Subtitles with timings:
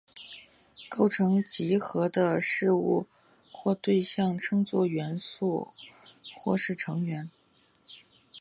[0.89, 3.05] 构成集合的事物
[3.51, 5.67] 或对象称作元素
[6.35, 7.29] 或是成员。